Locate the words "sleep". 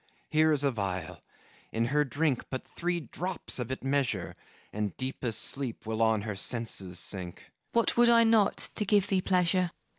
5.39-5.85